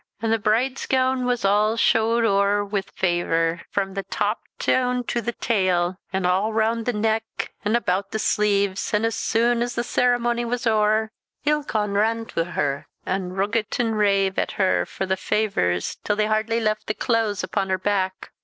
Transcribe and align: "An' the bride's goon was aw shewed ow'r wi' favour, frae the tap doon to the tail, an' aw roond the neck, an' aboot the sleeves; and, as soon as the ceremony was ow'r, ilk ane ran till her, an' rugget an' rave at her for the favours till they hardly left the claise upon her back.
"An' 0.19 0.31
the 0.31 0.39
bride's 0.39 0.87
goon 0.87 1.25
was 1.27 1.45
aw 1.45 1.75
shewed 1.75 2.25
ow'r 2.25 2.65
wi' 2.65 2.81
favour, 2.81 3.61
frae 3.69 3.93
the 3.93 4.01
tap 4.01 4.39
doon 4.57 5.03
to 5.03 5.21
the 5.21 5.31
tail, 5.31 5.99
an' 6.11 6.25
aw 6.25 6.49
roond 6.49 6.85
the 6.87 6.91
neck, 6.93 7.53
an' 7.63 7.75
aboot 7.75 8.09
the 8.09 8.17
sleeves; 8.17 8.95
and, 8.95 9.05
as 9.05 9.13
soon 9.13 9.61
as 9.61 9.75
the 9.75 9.83
ceremony 9.83 10.43
was 10.43 10.65
ow'r, 10.65 11.11
ilk 11.45 11.75
ane 11.75 11.91
ran 11.93 12.25
till 12.25 12.45
her, 12.45 12.87
an' 13.05 13.33
rugget 13.33 13.79
an' 13.79 13.93
rave 13.93 14.39
at 14.39 14.53
her 14.53 14.87
for 14.87 15.05
the 15.05 15.15
favours 15.15 15.97
till 16.03 16.15
they 16.15 16.25
hardly 16.25 16.59
left 16.59 16.87
the 16.87 16.95
claise 16.95 17.43
upon 17.43 17.69
her 17.69 17.77
back. 17.77 18.31